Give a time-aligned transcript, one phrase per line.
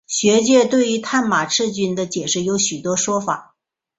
[0.07, 3.53] 学界对于探马赤军的解释有许多说法。